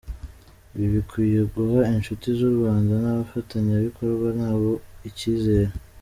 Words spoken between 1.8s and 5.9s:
inshuti z’u Rwanda n’abafatanyabikorwa nabo ikizere.